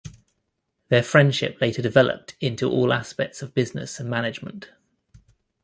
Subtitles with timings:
[0.89, 4.71] Their friendship later developed into all aspects of business and management.